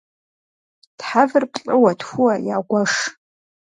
[0.97, 2.93] Тхьэвыр плӏыуэ-тхууэ ягуэш.